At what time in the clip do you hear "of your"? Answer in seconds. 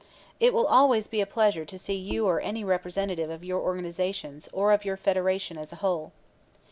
3.29-3.59, 4.73-4.97